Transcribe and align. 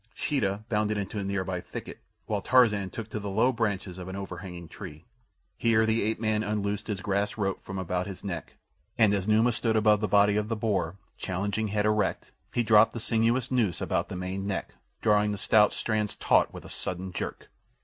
Sheeta 0.15 0.63
bounded 0.67 0.97
into 0.97 1.19
a 1.19 1.23
near 1.23 1.43
by 1.43 1.61
thicket, 1.61 1.99
while 2.25 2.41
Tarzan 2.41 2.89
took 2.89 3.07
to 3.09 3.19
the 3.19 3.29
low 3.29 3.51
branches 3.51 3.99
of 3.99 4.07
an 4.07 4.15
overhanging 4.15 4.67
tree. 4.67 5.05
Here 5.57 5.85
the 5.85 6.01
ape 6.01 6.19
man 6.19 6.41
unloosed 6.41 6.87
his 6.87 7.01
grass 7.01 7.37
rope 7.37 7.61
from 7.63 7.77
about 7.77 8.07
his 8.07 8.23
neck, 8.23 8.57
and 8.97 9.13
as 9.13 9.27
Numa 9.27 9.51
stood 9.51 9.75
above 9.75 10.01
the 10.01 10.07
body 10.07 10.37
of 10.37 10.47
the 10.49 10.55
boar, 10.55 10.97
challenging 11.19 11.67
head 11.67 11.85
erect, 11.85 12.31
he 12.51 12.63
dropped 12.63 12.93
the 12.93 12.99
sinuous 12.99 13.51
noose 13.51 13.79
about 13.79 14.09
the 14.09 14.15
maned 14.15 14.47
neck, 14.47 14.73
drawing 15.03 15.31
the 15.33 15.37
stout 15.37 15.71
strands 15.71 16.15
taut 16.15 16.51
with 16.51 16.65
a 16.65 16.69
sudden 16.69 17.11
jerk. 17.13 17.51